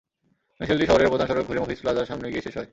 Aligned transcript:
মিছিলটি 0.61 0.85
শহরের 0.87 1.09
প্রধান 1.09 1.27
সড়ক 1.27 1.45
ঘুরে 1.47 1.61
মফিজ 1.61 1.79
প্লাজার 1.81 2.09
সামনে 2.09 2.27
গিয়ে 2.31 2.45
শেষ 2.45 2.55
হয়। 2.57 2.69